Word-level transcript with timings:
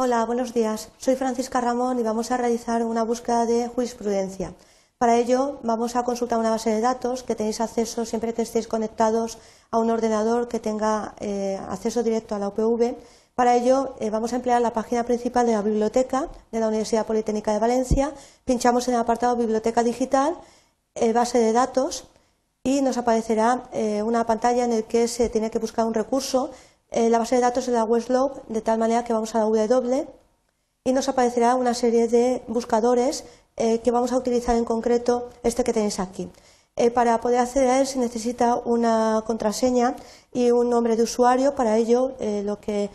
Hola, 0.00 0.24
buenos 0.26 0.54
días. 0.54 0.90
Soy 0.98 1.16
Francisca 1.16 1.60
Ramón 1.60 1.98
y 1.98 2.04
vamos 2.04 2.30
a 2.30 2.36
realizar 2.36 2.84
una 2.84 3.02
búsqueda 3.02 3.46
de 3.46 3.66
jurisprudencia. 3.66 4.54
Para 4.96 5.16
ello 5.16 5.58
vamos 5.64 5.96
a 5.96 6.04
consultar 6.04 6.38
una 6.38 6.50
base 6.50 6.70
de 6.70 6.80
datos 6.80 7.24
que 7.24 7.34
tenéis 7.34 7.60
acceso 7.60 8.04
siempre 8.04 8.32
que 8.32 8.42
estéis 8.42 8.68
conectados 8.68 9.38
a 9.72 9.78
un 9.78 9.90
ordenador 9.90 10.46
que 10.46 10.60
tenga 10.60 11.16
eh, 11.18 11.58
acceso 11.68 12.04
directo 12.04 12.36
a 12.36 12.38
la 12.38 12.46
UPV. 12.46 12.94
Para 13.34 13.56
ello 13.56 13.96
eh, 13.98 14.10
vamos 14.10 14.32
a 14.32 14.36
emplear 14.36 14.62
la 14.62 14.72
página 14.72 15.02
principal 15.02 15.46
de 15.46 15.54
la 15.54 15.62
biblioteca 15.62 16.28
de 16.52 16.60
la 16.60 16.68
Universidad 16.68 17.04
Politécnica 17.04 17.52
de 17.52 17.58
Valencia. 17.58 18.12
Pinchamos 18.44 18.86
en 18.86 18.94
el 18.94 19.00
apartado 19.00 19.34
Biblioteca 19.34 19.82
Digital, 19.82 20.36
eh, 20.94 21.12
base 21.12 21.40
de 21.40 21.52
datos 21.52 22.04
y 22.62 22.82
nos 22.82 22.98
aparecerá 22.98 23.64
una 24.04 24.26
pantalla 24.26 24.64
en 24.64 24.76
la 24.76 24.82
que 24.82 25.08
se 25.08 25.28
tiene 25.28 25.50
que 25.50 25.58
buscar 25.58 25.86
un 25.86 25.94
recurso 25.94 26.50
eh, 26.90 27.10
la 27.10 27.18
base 27.18 27.34
de 27.34 27.42
datos 27.42 27.68
es 27.68 27.74
la 27.74 27.84
Westlow, 27.84 28.42
de 28.48 28.62
tal 28.62 28.78
manera 28.78 29.04
que 29.04 29.12
vamos 29.12 29.34
a 29.34 29.38
la 29.38 29.44
W 29.44 30.06
y 30.84 30.92
nos 30.92 31.08
aparecerá 31.08 31.54
una 31.54 31.74
serie 31.74 32.08
de 32.08 32.42
buscadores 32.48 33.24
eh, 33.56 33.80
que 33.80 33.90
vamos 33.90 34.12
a 34.12 34.16
utilizar 34.16 34.56
en 34.56 34.64
concreto 34.64 35.28
este 35.42 35.64
que 35.64 35.72
tenéis 35.72 36.00
aquí. 36.00 36.30
Eh, 36.76 36.90
para 36.90 37.20
poder 37.20 37.40
acceder 37.40 37.68
a 37.70 37.80
él 37.80 37.86
se 37.86 37.98
necesita 37.98 38.56
una 38.56 39.22
contraseña 39.26 39.96
y 40.32 40.50
un 40.50 40.70
nombre 40.70 40.96
de 40.96 41.02
usuario. 41.02 41.54
Para 41.54 41.76
ello 41.76 42.14
lo 42.44 42.60
que 42.60 42.88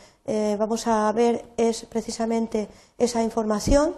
vamos 0.58 0.88
a 0.88 1.12
ver 1.12 1.46
es 1.58 1.86
precisamente 1.86 2.70
esa 2.98 3.22
información, 3.22 3.94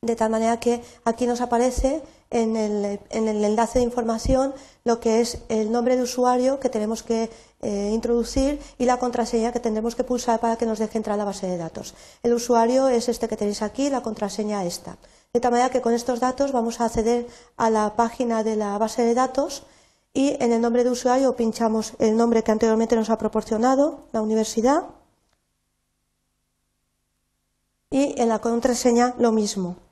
de 0.00 0.14
tal 0.14 0.30
manera 0.30 0.60
que 0.60 0.80
aquí 1.04 1.26
nos 1.26 1.40
aparece 1.40 2.02
en 2.30 2.54
el, 2.54 3.00
enlace 3.10 3.80
de 3.80 3.84
información 3.84 4.54
lo 4.84 5.00
que 5.00 5.20
es 5.20 5.38
el 5.48 5.72
nombre 5.72 5.96
de 5.96 6.02
usuario 6.02 6.60
que 6.60 6.68
tenemos 6.68 7.02
que 7.02 7.30
eh, 7.62 7.90
introducir 7.92 8.60
y 8.78 8.84
la 8.84 8.98
contraseña 8.98 9.50
que 9.50 9.58
tendremos 9.58 9.96
que 9.96 10.04
pulsar 10.04 10.38
para 10.38 10.54
que 10.54 10.66
nos 10.66 10.78
deje 10.78 10.98
entrar 10.98 11.14
a 11.14 11.16
la 11.16 11.24
base 11.24 11.48
de 11.48 11.56
datos. 11.56 11.94
El 12.22 12.32
usuario 12.32 12.86
es 12.86 13.08
este 13.08 13.26
que 13.26 13.36
tenéis 13.36 13.60
aquí, 13.60 13.90
la 13.90 14.00
contraseña 14.00 14.64
esta. 14.64 14.98
De 15.32 15.40
tal 15.40 15.50
manera 15.50 15.70
que 15.70 15.80
con 15.80 15.92
estos 15.92 16.20
datos 16.20 16.52
vamos 16.52 16.80
a 16.80 16.84
acceder 16.84 17.26
a 17.56 17.68
la 17.68 17.96
página 17.96 18.44
de 18.44 18.54
la 18.54 18.78
base 18.78 19.02
de 19.02 19.14
datos 19.14 19.64
y 20.14 20.36
en 20.40 20.52
el 20.52 20.60
nombre 20.60 20.84
de 20.84 20.90
usuario 20.90 21.34
pinchamos 21.34 21.94
el 21.98 22.16
nombre 22.16 22.44
que 22.44 22.52
anteriormente 22.52 22.94
nos 22.94 23.10
ha 23.10 23.18
proporcionado 23.18 24.06
la 24.12 24.22
universidad 24.22 24.84
y 27.90 28.14
en 28.20 28.28
la 28.28 28.38
contraseña 28.38 29.16
lo 29.18 29.32
mismo 29.32 29.87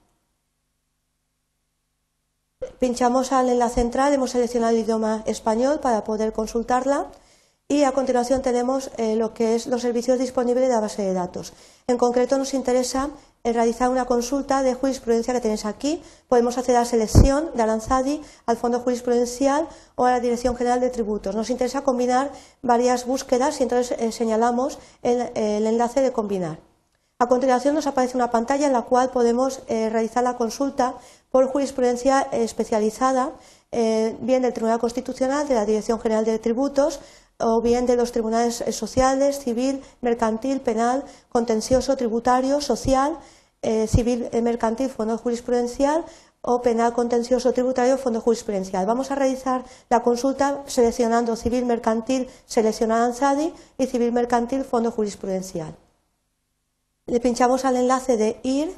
pinchamos 2.78 3.32
al 3.32 3.48
enlace 3.48 3.76
central, 3.76 4.12
hemos 4.12 4.30
seleccionado 4.30 4.74
el 4.74 4.82
idioma 4.82 5.22
español 5.26 5.80
para 5.80 6.04
poder 6.04 6.32
consultarla 6.32 7.06
y 7.68 7.82
a 7.82 7.92
continuación 7.92 8.42
tenemos 8.42 8.90
eh, 8.96 9.16
lo 9.16 9.34
que 9.34 9.56
es 9.56 9.66
los 9.66 9.82
servicios 9.82 10.18
disponibles 10.18 10.68
de 10.68 10.74
la 10.74 10.80
base 10.80 11.02
de 11.02 11.14
datos. 11.14 11.52
En 11.88 11.98
concreto 11.98 12.38
nos 12.38 12.54
interesa 12.54 13.10
eh, 13.42 13.52
realizar 13.52 13.90
una 13.90 14.04
consulta 14.04 14.62
de 14.62 14.74
jurisprudencia 14.74 15.34
que 15.34 15.40
tenéis 15.40 15.64
aquí. 15.64 16.02
Podemos 16.28 16.58
hacer 16.58 16.74
la 16.74 16.84
selección 16.84 17.50
de 17.54 17.62
Aranzadi 17.62 18.20
al 18.46 18.56
Fondo 18.56 18.80
Jurisprudencial 18.80 19.68
o 19.96 20.04
a 20.04 20.12
la 20.12 20.20
Dirección 20.20 20.56
General 20.56 20.80
de 20.80 20.90
Tributos. 20.90 21.34
Nos 21.34 21.50
interesa 21.50 21.82
combinar 21.82 22.30
varias 22.62 23.04
búsquedas 23.04 23.58
y 23.58 23.64
entonces 23.64 23.98
eh, 23.98 24.12
señalamos 24.12 24.78
el, 25.02 25.20
enlace 25.34 26.02
de 26.02 26.12
combinar. 26.12 26.58
A 27.18 27.28
continuación 27.28 27.74
nos 27.74 27.86
aparece 27.86 28.18
una 28.18 28.30
pantalla 28.30 28.66
en 28.66 28.74
la 28.74 28.82
cual 28.82 29.08
podemos 29.08 29.62
realizar 29.68 30.22
la 30.22 30.36
consulta 30.36 30.94
por 31.30 31.48
jurisprudencia 31.48 32.28
especializada, 32.32 33.32
eh, 33.72 34.16
bien 34.20 34.42
del 34.42 34.52
Tribunal 34.52 34.78
Constitucional, 34.78 35.48
de 35.48 35.54
la 35.54 35.64
Dirección 35.66 36.00
General 36.00 36.24
de 36.24 36.38
Tributos, 36.38 37.00
o 37.38 37.60
bien 37.60 37.84
de 37.86 37.96
los 37.96 38.12
tribunales 38.12 38.64
sociales, 38.70 39.38
civil, 39.38 39.82
mercantil, 40.00 40.60
penal, 40.60 41.04
contencioso, 41.28 41.96
tributario, 41.96 42.60
social, 42.60 43.18
eh, 43.62 43.86
civil, 43.86 44.28
eh, 44.32 44.40
mercantil, 44.40 44.88
fondo 44.88 45.18
jurisprudencial 45.18 46.04
o 46.40 46.62
penal, 46.62 46.92
contencioso, 46.92 47.52
tributario, 47.52 47.98
fondo 47.98 48.20
jurisprudencial. 48.20 48.86
Vamos 48.86 49.10
a 49.10 49.14
realizar 49.14 49.64
la 49.90 50.02
consulta 50.02 50.62
seleccionando 50.66 51.36
civil, 51.36 51.66
mercantil, 51.66 52.28
seleccionar 52.46 53.02
ANSADI 53.02 53.52
y 53.78 53.86
civil, 53.86 54.12
mercantil, 54.12 54.64
fondo 54.64 54.90
jurisprudencial. 54.90 55.85
Le 57.06 57.20
pinchamos 57.20 57.64
al 57.64 57.76
enlace 57.76 58.16
de 58.16 58.40
ir 58.42 58.74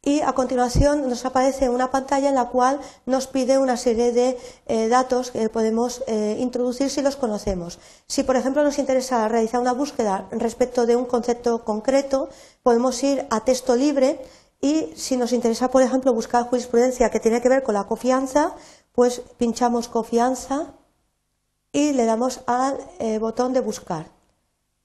y 0.00 0.20
a 0.20 0.32
continuación 0.32 1.08
nos 1.08 1.24
aparece 1.24 1.70
una 1.70 1.90
pantalla 1.90 2.28
en 2.28 2.36
la 2.36 2.48
cual 2.50 2.78
nos 3.04 3.26
pide 3.26 3.58
una 3.58 3.76
serie 3.76 4.12
de 4.12 4.38
eh, 4.66 4.88
datos 4.88 5.32
que 5.32 5.48
podemos 5.48 6.04
eh, 6.06 6.36
introducir 6.38 6.88
si 6.88 7.02
los 7.02 7.16
conocemos. 7.16 7.80
Si, 8.06 8.22
por 8.22 8.36
ejemplo, 8.36 8.62
nos 8.62 8.78
interesa 8.78 9.26
realizar 9.28 9.60
una 9.60 9.72
búsqueda 9.72 10.28
respecto 10.30 10.86
de 10.86 10.94
un 10.94 11.06
concepto 11.06 11.64
concreto, 11.64 12.28
podemos 12.62 13.02
ir 13.02 13.26
a 13.30 13.40
texto 13.40 13.74
libre 13.74 14.20
y 14.60 14.92
si 14.94 15.16
nos 15.16 15.32
interesa, 15.32 15.70
por 15.70 15.82
ejemplo, 15.82 16.12
buscar 16.12 16.44
jurisprudencia 16.44 17.10
que 17.10 17.18
tiene 17.18 17.40
que 17.42 17.48
ver 17.48 17.62
con 17.62 17.74
la 17.74 17.84
confianza, 17.84 18.54
pues 18.92 19.20
pinchamos 19.36 19.88
confianza 19.88 20.74
y 21.72 21.92
le 21.92 22.04
damos 22.04 22.42
al 22.46 22.78
eh, 23.00 23.18
botón 23.18 23.52
de 23.52 23.60
buscar. 23.60 24.06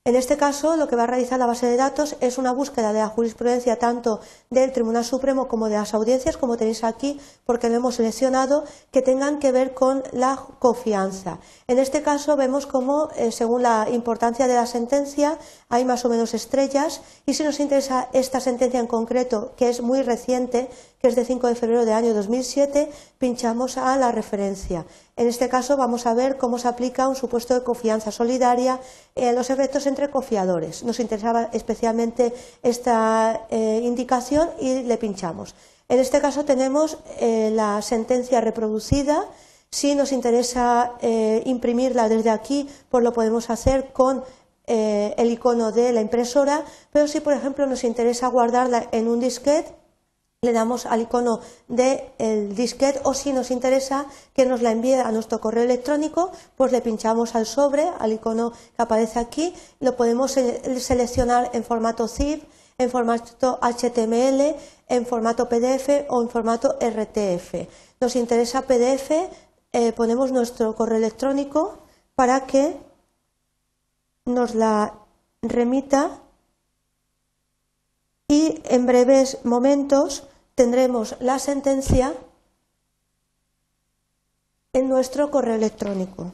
En 0.09 0.15
este 0.15 0.37
caso, 0.37 0.75
lo 0.75 0.87
que 0.87 0.95
va 0.95 1.03
a 1.03 1.05
realizar 1.05 1.37
la 1.37 1.45
base 1.45 1.67
de 1.67 1.77
datos 1.77 2.15
es 2.19 2.39
una 2.39 2.51
búsqueda 2.51 2.93
de 2.93 2.97
la 2.97 3.09
jurisprudencia 3.09 3.77
tanto 3.77 4.21
del 4.49 4.71
Tribunal 4.71 5.05
Supremo 5.05 5.47
como 5.47 5.69
de 5.69 5.75
las 5.75 5.93
audiencias, 5.93 6.35
como 6.35 6.57
tenéis 6.57 6.83
aquí, 6.83 7.19
porque 7.45 7.69
lo 7.69 7.75
hemos 7.75 7.93
seleccionado, 7.93 8.63
que 8.91 9.03
tengan 9.03 9.37
que 9.37 9.51
ver 9.51 9.75
con 9.75 10.01
la 10.11 10.35
confianza. 10.57 11.37
En 11.67 11.77
este 11.77 12.01
caso 12.01 12.35
vemos 12.35 12.65
cómo, 12.65 13.09
eh, 13.17 13.31
según 13.31 13.61
la 13.61 13.87
importancia 13.91 14.47
de 14.47 14.55
la 14.55 14.65
sentencia, 14.65 15.37
hay 15.69 15.85
más 15.85 16.03
o 16.05 16.09
menos 16.09 16.33
estrellas 16.33 17.01
y 17.27 17.35
si 17.35 17.43
nos 17.43 17.59
interesa 17.59 18.07
esta 18.11 18.39
sentencia 18.39 18.79
en 18.79 18.87
concreto, 18.87 19.51
que 19.57 19.69
es 19.69 19.79
muy 19.83 20.01
reciente, 20.01 20.71
que 20.99 21.07
es 21.07 21.15
de 21.15 21.23
5 21.23 21.47
de 21.47 21.55
febrero 21.55 21.85
del 21.85 21.93
año 21.93 22.13
2007, 22.13 22.91
pinchamos 23.17 23.77
a 23.77 23.95
la 23.95 24.11
referencia. 24.11 24.85
En 25.15 25.27
este 25.27 25.47
caso 25.47 25.77
vamos 25.77 26.05
a 26.05 26.13
ver 26.13 26.37
cómo 26.37 26.59
se 26.59 26.67
aplica 26.67 27.07
un 27.07 27.15
supuesto 27.15 27.53
de 27.53 27.63
confianza 27.63 28.11
solidaria 28.11 28.79
en 29.15 29.35
los 29.35 29.49
efectos 29.49 29.87
entre 29.87 30.09
confiadores. 30.09 30.83
Nos 30.83 30.99
interesaba 30.99 31.49
especialmente 31.53 32.33
esta 32.63 33.47
eh, 33.49 33.81
indicación 33.83 34.49
y 34.59 34.83
le 34.83 34.97
pinchamos. 34.97 35.55
En 35.87 35.99
este 35.99 36.19
caso 36.19 36.43
tenemos 36.43 36.97
eh, 37.19 37.49
la 37.53 37.81
sentencia 37.81 38.41
reproducida. 38.41 39.25
Si 39.71 39.95
nos 39.95 40.11
interesa 40.11 40.93
eh, 41.01 41.41
imprimirla 41.45 42.09
desde 42.09 42.29
aquí, 42.29 42.69
pues 42.89 43.03
lo 43.03 43.13
podemos 43.13 43.49
hacer 43.49 43.91
con 43.93 44.23
el 44.71 45.31
icono 45.31 45.71
de 45.71 45.91
la 45.91 45.99
impresora, 45.99 46.63
pero 46.91 47.07
si 47.07 47.21
por 47.21 47.33
ejemplo 47.33 47.65
nos 47.65 47.83
interesa 47.83 48.27
guardarla 48.27 48.87
en 48.91 49.07
un 49.07 49.19
disquete, 49.19 49.78
le 50.41 50.53
damos 50.53 50.85
al 50.85 51.01
icono 51.01 51.41
del 51.67 52.55
disquete 52.55 53.01
o 53.03 53.13
si 53.13 53.33
nos 53.33 53.51
interesa 53.51 54.05
que 54.33 54.45
nos 54.45 54.61
la 54.61 54.71
envíe 54.71 54.93
a 54.93 55.11
nuestro 55.11 55.41
correo 55.41 55.63
electrónico, 55.65 56.31
pues 56.55 56.71
le 56.71 56.79
pinchamos 56.79 57.35
al 57.35 57.45
sobre, 57.45 57.83
al 57.99 58.13
icono 58.13 58.51
que 58.51 58.81
aparece 58.81 59.19
aquí, 59.19 59.53
lo 59.81 59.97
podemos 59.97 60.31
seleccionar 60.31 61.49
en 61.51 61.65
formato 61.65 62.07
zip, 62.07 62.41
en 62.77 62.89
formato 62.89 63.59
HTML, 63.61 64.55
en 64.87 65.05
formato 65.05 65.49
PDF 65.49 66.07
o 66.07 66.21
en 66.21 66.29
formato 66.29 66.77
RTF. 66.79 67.67
Nos 67.99 68.15
interesa 68.15 68.61
PDF, 68.61 69.11
eh, 69.73 69.91
ponemos 69.91 70.31
nuestro 70.31 70.73
correo 70.73 70.99
electrónico 70.99 71.79
para 72.15 72.45
que 72.45 72.77
nos 74.23 74.55
la 74.55 74.93
remita 75.41 76.21
en 78.69 78.85
breves 78.85 79.39
momentos 79.43 80.23
tendremos 80.55 81.15
la 81.19 81.39
sentencia 81.39 82.13
en 84.73 84.87
nuestro 84.87 85.31
correo 85.31 85.55
electrónico. 85.55 86.31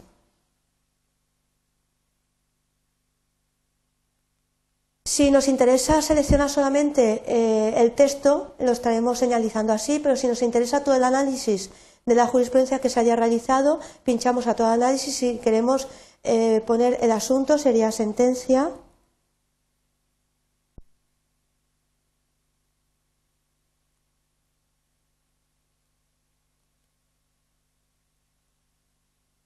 Si 5.06 5.31
nos 5.31 5.48
interesa 5.48 6.01
seleccionar 6.01 6.50
solamente 6.50 7.24
eh, 7.25 7.74
el 7.77 7.94
texto, 7.94 8.56
lo 8.59 8.71
estaremos 8.71 9.19
señalizando 9.19 9.71
así, 9.71 10.00
pero 10.00 10.15
si 10.15 10.27
nos 10.27 10.42
interesa 10.42 10.83
todo 10.83 10.95
el 10.95 11.04
análisis 11.04 11.69
de 12.06 12.15
la 12.15 12.27
jurisprudencia 12.27 12.80
que 12.80 12.89
se 12.89 13.00
haya 13.00 13.15
realizado, 13.15 13.80
pinchamos 14.04 14.48
a 14.48 14.56
todo 14.56 14.68
el 14.68 14.83
análisis. 14.83 15.15
Si 15.15 15.38
queremos 15.38 15.88
eh, 16.24 16.62
poner 16.65 16.98
el 17.01 17.12
asunto, 17.12 17.57
sería 17.57 17.92
sentencia 17.92 18.71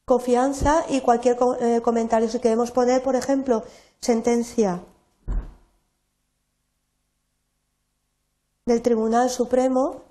confianza 0.10 0.86
y 0.90 1.02
cualquier 1.02 1.38
eh, 1.62 1.82
comentario. 1.84 2.28
Si 2.28 2.40
queremos 2.40 2.72
poner, 2.72 3.04
por 3.04 3.16
ejemplo, 3.16 3.64
sentencia 4.02 4.82
del 8.66 8.82
Tribunal 8.82 9.30
Supremo, 9.30 10.02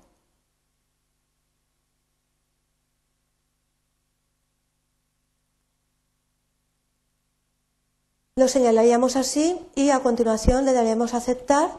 lo 8.37 8.47
señalaríamos 8.47 9.17
así 9.17 9.59
y 9.75 9.89
a 9.89 9.99
continuación 9.99 10.63
le 10.63 10.71
daremos 10.71 11.13
a 11.13 11.17
aceptar 11.17 11.71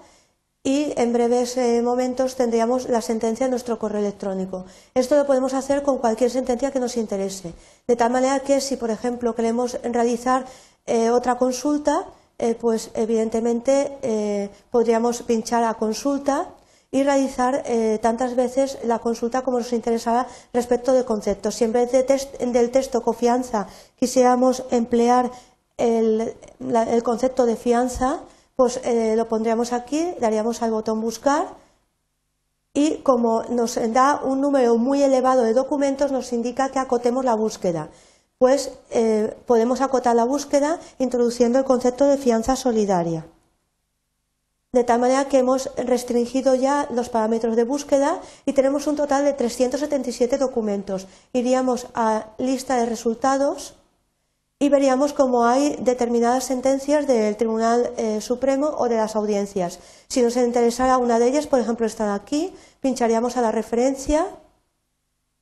y 0.63 0.93
en 0.97 1.13
breves 1.13 1.57
eh, 1.57 1.81
momentos 1.83 2.37
tendríamos 2.37 2.89
la 2.89 3.01
sentencia 3.01 3.47
en 3.47 3.51
nuestro 3.51 3.79
correo 3.79 4.01
electrónico. 4.01 4.67
Esto 4.95 5.17
lo 5.17 5.27
podemos 5.27 5.55
hacer 5.55 5.83
con 5.83 5.99
cualquier 5.99 6.31
sentencia 6.31 6.71
que 6.71 6.81
nos 6.81 6.97
interese. 6.97 7.55
De 7.87 7.97
tal 7.97 8.11
manera 8.13 8.41
que 8.41 8.61
si, 8.61 8.77
por 8.77 8.91
ejemplo, 8.91 9.35
queremos 9.35 9.79
realizar 9.83 10.45
eh, 10.87 11.11
otra 11.11 11.39
consulta, 11.39 12.07
eh, 12.39 12.55
pues 12.55 12.91
evidentemente 12.95 14.51
podríamos 14.71 15.23
pinchar 15.23 15.65
a 15.65 15.75
consulta 15.75 16.49
y 16.91 17.05
realizar 17.05 17.63
tantas 18.01 18.35
veces 18.35 18.79
la 18.85 18.99
consulta 18.99 19.43
como 19.43 19.59
nos 19.59 19.73
interesara 19.73 20.27
respecto 20.53 20.93
de 20.93 21.05
conceptos. 21.05 21.55
Si 21.55 21.65
en 21.65 21.73
vez 21.73 21.93
del 21.93 22.71
texto 22.71 23.03
confianza 23.03 23.69
quisiéramos 23.99 24.65
emplear 24.71 25.31
el 25.77 27.03
concepto 27.05 27.45
de 27.45 27.57
fianza, 27.57 28.21
pues 28.61 28.79
eh, 28.85 29.15
lo 29.17 29.27
pondríamos 29.27 29.73
aquí, 29.73 30.13
daríamos 30.21 30.61
al 30.61 30.71
botón 30.71 31.01
buscar 31.01 31.47
y 32.75 32.97
como 32.97 33.43
nos 33.45 33.79
da 33.91 34.21
un 34.23 34.43
número 34.43 34.77
muy 34.77 35.03
elevado 35.03 35.45
de 35.45 35.55
documentos 35.55 36.13
nos 36.13 36.31
indica 36.35 36.69
que 36.69 36.79
acotemos 36.79 37.25
la 37.25 37.33
búsqueda. 37.35 37.89
Pues 38.37 38.73
eh, 38.91 39.35
podemos 39.47 39.81
acotar 39.81 40.15
la 40.15 40.25
búsqueda 40.25 40.79
introduciendo 40.99 41.59
el 41.59 41.65
concepto 41.65 42.05
de 42.05 42.19
fianza 42.19 42.55
solidaria. 42.55 43.25
De 44.73 44.85
tal 44.85 45.01
manera 45.01 45.25
que 45.25 45.39
hemos 45.39 45.71
restringido 45.79 46.55
ya 46.55 46.87
los 46.91 47.09
parámetros 47.09 47.57
de 47.57 47.65
búsqueda 47.65 48.21
y 48.45 48.53
tenemos 48.53 48.87
un 48.87 48.97
total 48.97 49.25
de 49.25 49.33
377 49.33 50.37
documentos. 50.37 51.07
Iríamos 51.33 51.87
a 51.95 52.27
lista 52.37 52.77
de 52.77 52.85
resultados 52.85 53.80
y 54.63 54.69
veríamos 54.69 55.15
cómo 55.15 55.47
hay 55.47 55.77
determinadas 55.81 56.45
sentencias 56.45 57.07
del 57.07 57.35
Tribunal 57.37 57.93
eh, 57.97 58.21
Supremo 58.21 58.69
o 58.77 58.91
de 58.91 58.97
las 58.99 59.17
audiencias. 59.17 59.81
Si 60.07 60.21
nos 60.21 60.37
interesara 60.37 60.99
una 60.99 61.19
de 61.19 61.29
ellas, 61.29 61.47
por 61.47 61.61
ejemplo, 61.61 61.87
esta 61.87 62.05
de 62.05 62.13
aquí, 62.13 62.53
pincharíamos 62.81 63.39
a 63.39 63.41
la 63.41 63.53
referencia. 63.53 64.27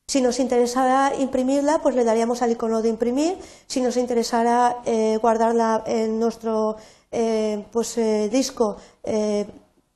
Si 0.06 0.22
nos 0.22 0.38
interesara 0.38 1.12
imprimirla, 1.18 1.82
pues 1.82 1.96
le 1.96 2.04
daríamos 2.04 2.42
al 2.42 2.52
icono 2.52 2.80
de 2.80 2.90
imprimir. 2.90 3.36
Si 3.66 3.80
nos 3.80 3.96
interesara 3.96 4.82
eh, 4.84 5.18
guardarla 5.20 5.82
en 5.84 6.20
nuestro 6.20 6.76
eh, 7.10 7.64
pues, 7.72 7.98
disco, 8.30 8.76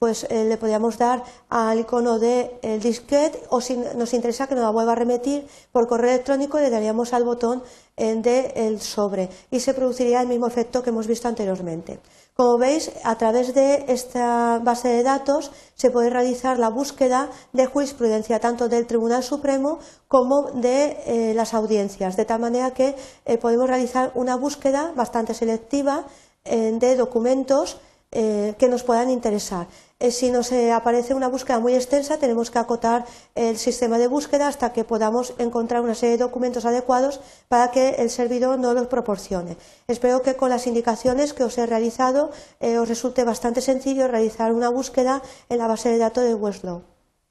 pues 0.02 0.26
le 0.28 0.56
podríamos 0.56 0.98
dar 0.98 1.22
al 1.48 1.78
icono 1.78 2.18
de 2.18 2.58
el 2.62 2.80
disquete 2.80 3.40
o 3.50 3.60
si 3.60 3.76
nos 3.76 4.12
interesa 4.14 4.48
que 4.48 4.56
nos 4.56 4.64
la 4.64 4.70
vuelva 4.70 4.90
a 4.90 4.96
remitir 4.96 5.46
por 5.70 5.86
correo 5.86 6.10
electrónico 6.10 6.58
le 6.58 6.70
daríamos 6.70 7.12
al 7.12 7.22
botón 7.22 7.62
de 7.96 8.52
el 8.56 8.80
sobre 8.80 9.28
y 9.52 9.60
se 9.60 9.74
produciría 9.74 10.20
el 10.20 10.26
mismo 10.26 10.48
efecto 10.48 10.82
que 10.82 10.90
hemos 10.90 11.06
visto 11.06 11.28
anteriormente. 11.28 12.00
Como 12.34 12.58
veis, 12.58 12.90
a 13.04 13.14
través 13.16 13.54
de 13.54 13.84
esta 13.86 14.58
base 14.58 14.88
de 14.88 15.02
datos 15.04 15.52
se 15.76 15.92
puede 15.92 16.10
realizar 16.10 16.58
la 16.58 16.70
búsqueda 16.70 17.28
de 17.52 17.66
jurisprudencia 17.66 18.40
tanto 18.40 18.68
del 18.68 18.88
Tribunal 18.88 19.22
Supremo 19.22 19.78
como 20.08 20.50
de 20.50 20.96
eh, 21.06 21.34
las 21.34 21.54
audiencias, 21.54 22.16
de 22.16 22.24
tal 22.24 22.40
manera 22.40 22.72
que 22.72 22.96
eh, 23.24 23.38
podemos 23.38 23.68
realizar 23.68 24.10
una 24.14 24.34
búsqueda 24.34 24.92
bastante 24.96 25.34
selectiva 25.34 26.06
eh, 26.44 26.72
de 26.74 26.96
documentos 26.96 27.78
que 28.12 28.68
nos 28.68 28.82
puedan 28.82 29.08
interesar. 29.08 29.66
Eh, 30.02 30.10
si 30.10 30.32
nos 30.32 30.50
eh, 30.50 30.72
aparece 30.72 31.14
una 31.14 31.28
búsqueda 31.28 31.60
muy 31.60 31.76
extensa, 31.76 32.18
tenemos 32.18 32.50
que 32.50 32.58
acotar 32.58 33.06
el 33.36 33.56
sistema 33.56 33.98
de 33.98 34.08
búsqueda 34.08 34.48
hasta 34.48 34.72
que 34.72 34.82
podamos 34.82 35.32
encontrar 35.38 35.80
una 35.80 35.94
serie 35.94 36.16
de 36.16 36.24
documentos 36.24 36.64
adecuados 36.64 37.20
para 37.46 37.70
que 37.70 37.90
el 37.90 38.10
servidor 38.10 38.58
nos 38.58 38.74
los 38.74 38.88
proporcione. 38.88 39.56
Espero 39.86 40.20
que 40.22 40.34
con 40.34 40.50
las 40.50 40.66
indicaciones 40.66 41.32
que 41.34 41.44
os 41.44 41.56
he 41.56 41.66
realizado 41.66 42.32
eh, 42.58 42.78
os 42.78 42.88
resulte 42.88 43.22
bastante 43.22 43.60
sencillo 43.60 44.08
realizar 44.08 44.52
una 44.52 44.70
búsqueda 44.70 45.22
en 45.48 45.58
la 45.58 45.68
base 45.68 45.90
de 45.90 45.98
datos 45.98 46.24
de 46.24 46.34
Westlaw. 46.34 46.82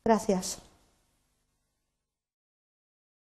Gracias. 0.06 0.71